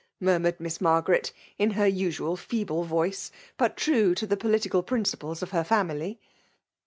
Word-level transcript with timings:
murmured 0.19 0.59
Miss 0.59 0.79
fiiar 0.79 1.05
garet> 1.05 1.31
in 1.59 1.69
her 1.77 1.85
usual 1.85 2.35
feeble 2.35 2.83
voice> 2.83 3.29
but 3.55 3.77
true 3.77 4.15
to 4.15 4.25
the 4.25 4.35
political 4.35 4.81
principles 4.81 5.43
of 5.43 5.51
her 5.51 5.63
family. 5.63 6.19